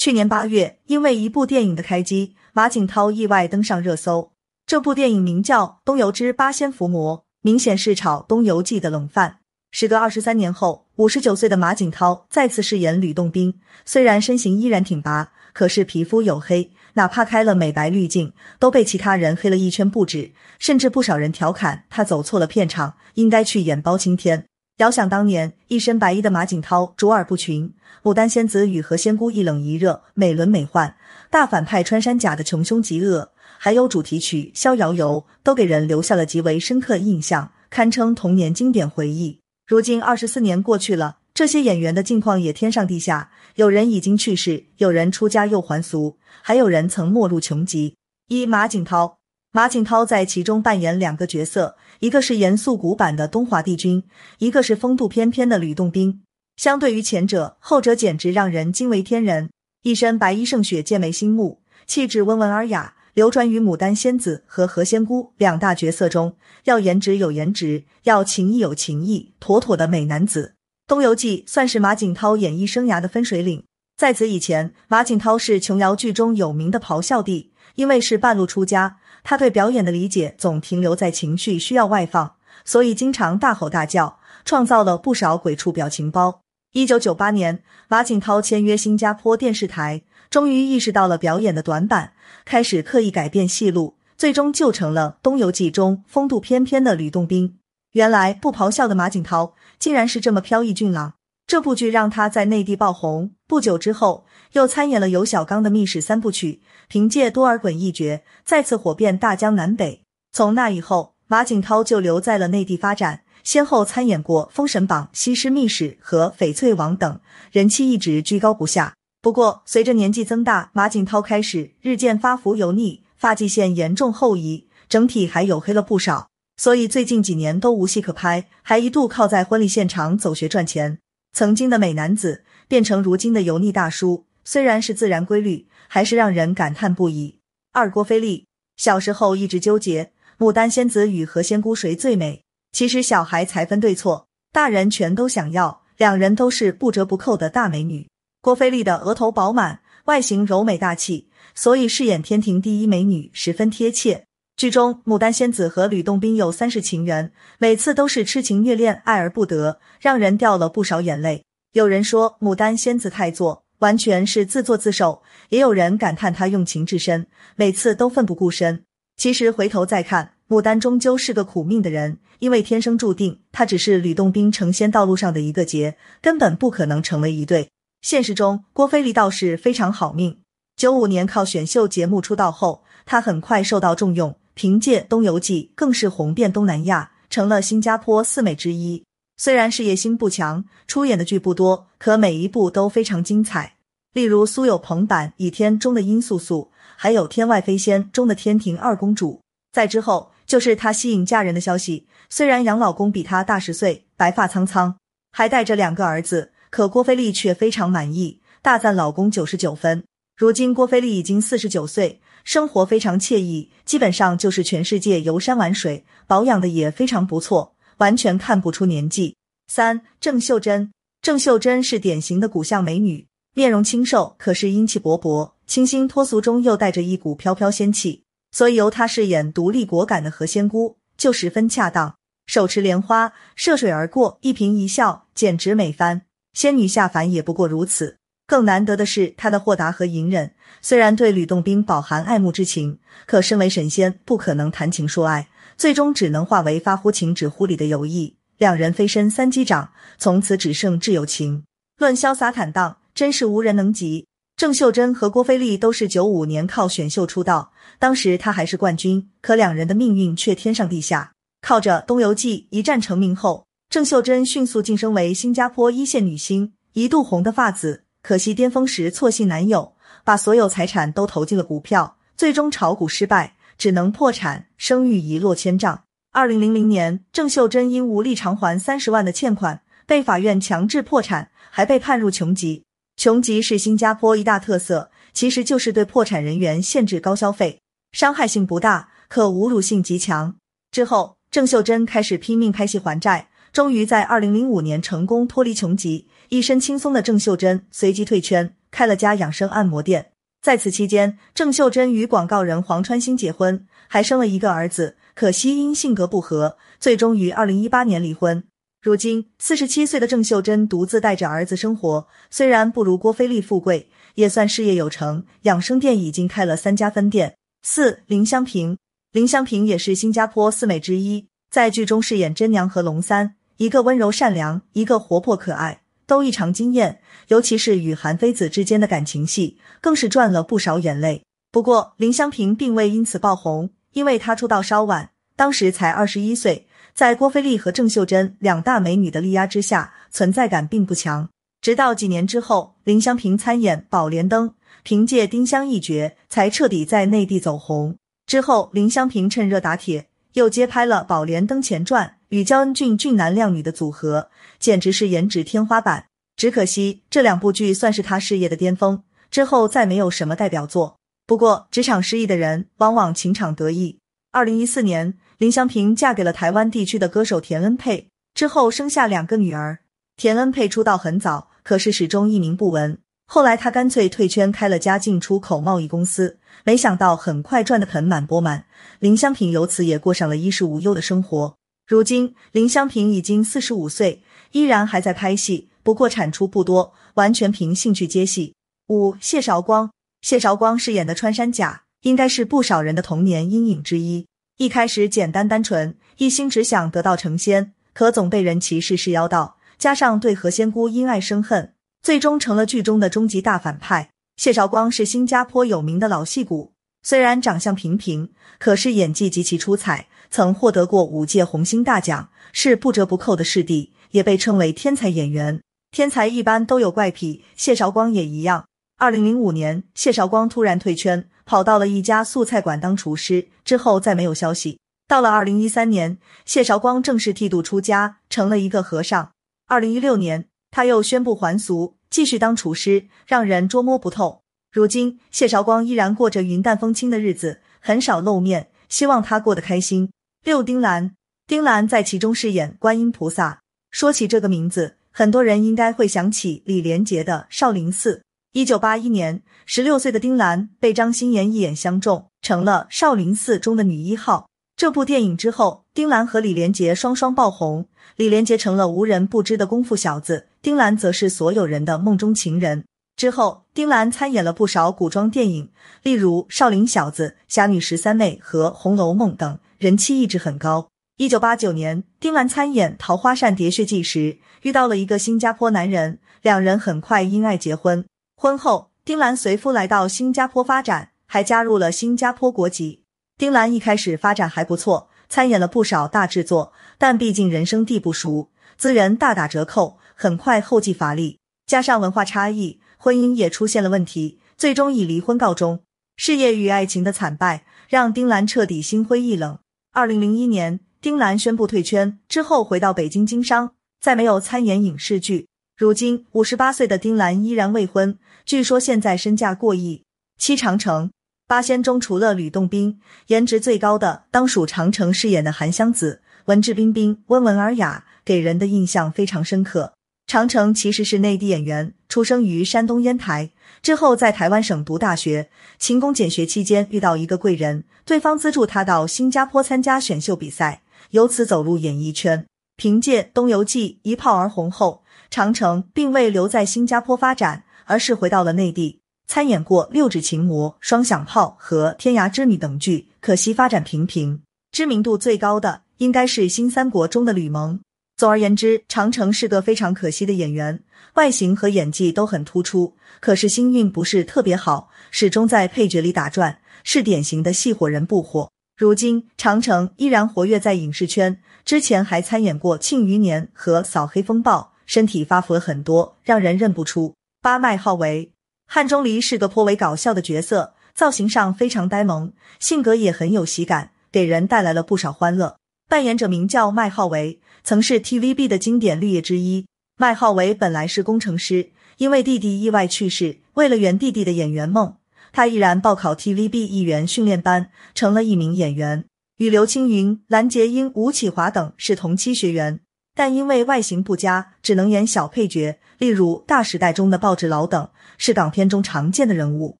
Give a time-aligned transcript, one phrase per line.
[0.00, 4.32] 去年八月，因为一部电影的开机，马景涛意外登上热搜。
[4.66, 9.40] 这部电影名叫《东游之八仙伏魔》，明显是炒《东游记》的冷饭。
[9.70, 20.32] 时隔二十三年后，五十九岁的马景涛再次饰演吕洞宾，虽然身形依然挺拔，可是皮肤黝黑，哪怕开了美白滤镜，都被其他人黑了一圈不止。
[20.58, 24.46] 甚至不少人调侃他走错了片场，应该去演包青天。
[24.80, 27.70] 遥想当年，一身白衣的马景涛卓尔不群，
[28.02, 30.94] 牡丹仙子与何仙姑一冷一热，美轮美奂；
[31.30, 39.38] 大反派穿山甲的穷凶极恶，还有主题曲《逍遥游》，都给人留下了极为深刻印象，堪称童年经典回忆。
[39.66, 47.94] 如今二十四年过去了，这些演员的境况也天上地下，有人已经去世，有人出家又还俗，还有人曾没入穷极。
[48.28, 49.19] 一马景涛。
[49.52, 54.04] 马景涛在其中扮演两个角色，一个是严肃古板的东华帝君，
[54.38, 56.22] 一个是风度翩翩的吕洞宾。
[56.56, 59.50] 相对于前者，后者简直让人惊为天人。
[59.82, 66.36] 一身白衣胜雪，剑眉星目，气质温文尔雅，流转于牡丹仙子和何仙姑两大角色中。
[66.64, 70.54] 要颜值有颜值，要情义有情义，妥妥的美男子。
[70.86, 73.64] 《东游记》算是马景涛演艺生涯的分水岭。
[73.96, 78.98] 在此以前，马景涛是琼瑶剧中有名的咆哮帝，因为是半路出家。
[79.22, 86.40] 他对表演的理解总停留在情绪需要外放，所以经常大吼大叫，创造了不少鬼畜表情包。
[86.72, 92.12] 一九九八年，马景涛签约新加坡电视台，终于意识到了表演的短板，
[92.44, 97.58] 开始刻意改变戏路，最终就成了《东游记》中风度翩翩的吕洞宾。
[97.92, 101.14] 原来不咆哮的马景涛，竟然是这么飘逸俊朗。
[101.46, 103.32] 这部剧让他在内地爆红。
[103.50, 110.02] 不久之后，又参演了尤小刚的《密室三部曲》，凭借多尔衮一角，再次火遍大江南北。
[110.30, 117.20] 从那以后，马景涛就留在了内地发展，先后参演过《封神榜》《西施密室》和《翡翠王》等，
[117.50, 118.94] 人气一直居高不下。
[119.20, 130.98] 不过，随着年纪增大，马景涛开始日渐发福油腻，发际线严重后移，整体还黝黑了不少，所以最近几年都无戏可拍，还一度靠在婚礼现场走穴赚钱。
[131.32, 137.40] 曾经的美男子变成如今的油腻大叔，虽然是自然规律，还是让人感叹不已。
[137.72, 148.08] 二郭菲丽小时候一直纠结牡丹仙子与何仙姑谁最美，其实小孩才分对错，大人全都想要，两人都是不折不扣的大美女。
[148.40, 154.26] 郭菲丽的额头饱满，外形柔美大气，所以饰演天庭第一美女十分贴切。
[154.56, 161.42] 剧中，牡丹仙子和吕洞宾有三世情缘，每次都是痴情虐恋，爱而不得，让人掉了不少眼泪。
[161.72, 168.82] 有人说牡丹仙子太作，完全是自作自受；也有人感叹她用情至深，每次都奋不顾身。
[169.16, 177.68] 其实回头再看，牡丹终究是个苦命的人，因为天生注定，她只是吕洞宾成仙道路上的一个劫，根本不可能成为一对。
[178.02, 180.40] 现实中，郭菲丽倒是非常好命。
[180.76, 184.34] 九五年靠选秀节目出道后，她很快受到重用。
[184.54, 189.04] 凭借《东游记》更是红遍东南亚，成了新加坡四美之一。
[189.42, 193.76] 虽然事业心不强，出演的剧不多，可每一部都非常精彩。
[194.12, 199.40] 例如苏有朋版《倚天》中的殷素素，还有《天外飞仙》中的天庭二公主。
[199.72, 202.06] 再之后就是她吸引嫁人的消息。
[202.28, 204.94] 虽然养老公比她大十岁，白发苍苍，
[205.32, 210.04] 还带着两个儿子，可郭菲丽却非常满意，大赞老公九十九分。
[210.36, 212.20] 如今郭菲丽已经四十九岁。
[212.42, 219.36] 生活非常惬意，基本上就是全世界游山玩水，保养的也非常不错，完全看不出年纪。
[219.68, 220.90] 三郑秀珍，
[221.22, 232.16] 郑秀珍是典型的古相美女，面容清瘦，可是英气勃勃，清新脱俗中又带着一股飘飘仙气，所以由她饰演独立果敢的何仙姑就十分恰当。
[232.46, 236.22] 手持莲花涉水而过，一颦一笑简直美翻，
[236.52, 238.16] 仙女下凡也不过如此。
[238.46, 240.52] 更难得的是她的豁达和隐忍。
[240.82, 245.46] 虽然对吕洞宾饱含爱慕之情，可身为神仙不可能谈情说爱，
[245.80, 248.36] 最终只能化为发乎情止乎礼的友谊。
[248.58, 251.64] 两人飞身三击掌，从此只剩挚友情。
[251.96, 254.26] 论潇洒坦荡，真是无人能及。
[254.58, 261.32] 郑秀珍和郭菲丽都是九五年靠选秀出道，当时她还是冠军，可两人的命运却天上地下。
[261.62, 268.04] 靠着《东游记》一战成名后，郑秀珍迅速晋升为新加坡一线女星，一度红的发紫。
[268.22, 269.94] 可惜巅峰时错信男友，
[270.24, 276.02] 把所有财产都投进了股票，最终炒股失败，只能破产，声誉一落千丈。
[276.32, 282.84] 二零零零年，郑秀珍因无力偿还三十万的欠款，被法院强制破产，还被判入穷籍。
[283.16, 287.80] 穷籍是新加坡一大特色，其实就是对破产人员限制高消费，
[288.12, 290.54] 伤害性不大，可侮辱性极强。
[290.90, 296.28] 之后，郑秀珍开始拼命拍戏还债，终于在二零零五年成功脱离穷籍。
[296.50, 300.32] 一身轻松的郑秀珍随即退圈，开了家养生按摩店。
[300.62, 305.16] 在此期间，郑秀珍与广告人黄川星结婚，还生了一个儿子。
[305.34, 308.62] 可惜因性格不合，最终于二零一八年离婚。
[309.00, 315.46] 如今四十七岁的郑秀珍独自带着儿子生活，虽然不如郭菲丽富贵，也算事业有成。
[315.62, 317.54] 养生店已经开了三家分店。
[317.82, 318.98] 四林香平，
[319.32, 327.20] 林香平也是新加坡四美之一，在剧中饰演真娘和龙三，一个温柔善良，一个活泼可爱，都异常惊艳。
[327.48, 331.42] 尤其是与韩非子之间的感情戏，更是赚了不少眼泪。
[331.72, 336.86] 不过林香平并未因此爆红，因为她出道稍晚，当时才二十一岁。
[337.12, 341.48] 在郭菲丽和郑秀珍两大美女的力压之下，存在感并不强。
[341.80, 344.70] 直到几年之后，林香平参演《宝莲灯》，
[345.02, 348.16] 凭借丁香一角，才彻底在内地走红。
[348.46, 356.26] 之后，林香平趁热打铁，又接拍了《宝莲灯前传》，与焦恩俊俊男靓女的组合，简直是颜值天花板。
[356.56, 361.16] 只可惜这两部剧算是他事业的巅峰，之后再没有什么代表作。
[361.46, 364.18] 不过，职场失意的人往往情场得意。
[364.52, 365.38] 二零一四年。
[365.60, 369.98] 林湘平嫁给了台湾地区的歌手田恩佩，之后生下两个女儿。
[370.34, 373.18] 田恩佩出道很早，可是始终一名不闻。
[373.52, 378.84] 后来他干脆退圈，开了家进出口贸易公司，没想到很快赚得盆满钵满。
[379.18, 381.74] 林香平由此也过上了衣食无忧的生活。
[382.06, 388.76] 如今林香平已经四十五岁，依然还在拍戏，不过产出不多，完全凭兴趣接戏。
[389.08, 394.46] 五谢韶光，谢韶光饰演的穿山甲，应该是不少人的童年阴影之一。
[394.76, 404.30] 一开始简单单纯，一心只想得道成仙，可总被人歧视是妖道，加上对何仙姑因爱生恨，最终成了剧中的终极大反派。
[404.56, 415.80] 谢韶光是新加坡有名的老戏骨，虽然长相平平，可是演技极其出彩，曾获得过五届红星大奖，是不折不扣的视帝，也被称为天才演员。
[416.10, 418.86] 天才一般都有怪癖，谢韶光也一样。
[419.16, 421.48] 二零零五年，谢韶光突然退圈。
[421.66, 424.98] 跑到了一家素菜馆当厨师，之后再没有消息。
[425.28, 429.52] 到了二零一三年，谢韶光正式剃度出家，成了一个和尚。
[429.86, 434.62] 二零一六年，他又宣布还俗，继续当厨师，让人捉摸不透。
[434.92, 440.30] 如今，谢韶光依然过着云淡风轻的日子，很少露面，希望他过得开心。
[440.64, 441.34] 六丁兰，
[441.66, 443.80] 丁兰在其中饰演观音菩萨。
[444.10, 448.38] 说起这个名字，很多人应该会想起李连杰的《少林寺》。
[448.72, 454.69] 一九八一年，十六岁的丁兰被张欣妍一眼相中，成了少林寺中的女一号。
[455.00, 458.06] 这部电影之后，丁兰和李连杰双双爆红。
[458.36, 463.06] 李连杰成了无人不知的功夫小子，丁兰则是所有人的梦中情人。
[463.34, 465.88] 之后，丁兰参演了不少古装电影，
[466.22, 471.08] 例如《少林小子》《侠女十三妹》和《红楼梦》等，人气一直很高。
[471.38, 478.22] 一九八九年，丁兰参演《桃花扇喋血记》时，遇到了一个新加坡男人，两人很快因爱结婚。
[478.54, 483.19] 婚后，丁兰随夫来到新加坡发展，还加入了新加坡国籍。
[483.60, 491.58] 丁兰一开始发展还不错，参演了不少大制作，但毕竟人生地不熟，资源大打折扣，很快后继乏力。
[491.86, 496.00] 加上文化差异，婚姻也出现了问题，最终以离婚告终。
[496.38, 499.78] 事业与爱情的惨败，让丁兰彻底心灰意冷。
[500.14, 503.92] 二零零一年，丁兰宣布退圈，之后回到北京经商，
[504.22, 505.68] 再没有参演影视剧。
[505.98, 510.22] 如今五十八岁的丁兰依然未婚，据说现在身价过亿。
[510.56, 511.30] 七长城
[511.70, 520.14] 八仙中除了吕洞宾，颜值最高的当属长城饰演的韩湘子，文质彬彬、温文尔雅，给人的印象非常深刻。
[520.48, 523.70] 长城其实是内地演员，出生于山东烟台，
[524.02, 535.22] 之后在台湾省读大学，勤工俭学期间遇到一个贵人，对方资助他到新加坡参加选秀比赛，由此走入演艺圈，凭借《东游记》一炮而红后。
[535.48, 539.19] 长城并未留在新加坡发展，而是回到了内地，
[539.52, 544.62] 参演过《六指琴魔》《双响炮》和《天涯之女》等剧，可惜发展平平。
[544.92, 547.98] 知名度最高的应该是《新三国》中的吕蒙。
[548.36, 551.02] 总而言之，长城是个非常可惜的演员，
[551.34, 558.70] 外形和演技都很突出，可是星运不是特别好，始终在配角里打转，是典型的戏火人不火。
[558.96, 564.92] 如今，长城依然活跃在影视圈，之前还参演过《庆余年》和《扫黑风暴》。
[565.06, 567.34] 身体发福了很多，让人认不出。
[567.60, 568.52] 八麦号为，
[568.92, 575.76] 汉钟离是个颇为搞笑的角色，造型上非常呆萌，性格也很有喜感，给人带来了不少欢乐。
[576.08, 579.86] 扮演者名叫麦浩维，曾是 TVB 的经典绿叶之一。
[580.16, 585.14] 麦浩维本来是工程师，因为弟弟意外去世，为了圆弟弟的演员梦，
[585.52, 589.24] 他毅然报考 TVB 艺员训练班，成了一名演员。
[589.58, 592.98] 与刘青云、蓝洁瑛、吴启华等是同期学员。
[593.34, 599.98] 但因为外形不佳，只能演小配角，例如《大时代》中的报纸佬等，是港片中常见的人物。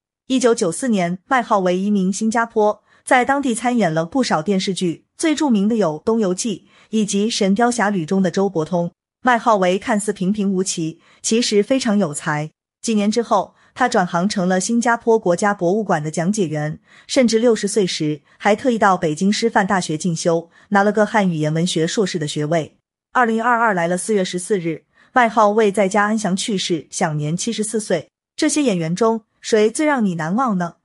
[0.27, 8.93] 一九九四年，麦浩为移民新加坡，在当地参演了不少电视剧，最著名的有《东游记》以及《神雕侠侣》中的周伯通。
[9.23, 12.51] 麦浩为看似平平无奇，其实非常有才。
[12.81, 22.77] 几年之后，他转行成了新加坡国家博物馆的讲解员，甚至六十岁时还特意到北京师范大学进修，拿了个汉语言文学硕士的学位。
[23.13, 28.09] 二零二二来了四月十四日，麦浩为在家安详去世，享年七十四岁。
[28.37, 30.77] 这些演员中，谁最让你难忘呢？